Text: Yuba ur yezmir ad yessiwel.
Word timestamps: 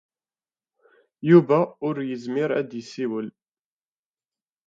Yuba 1.29 1.59
ur 1.87 1.95
yezmir 2.09 2.49
ad 2.59 2.71
yessiwel. 2.75 3.27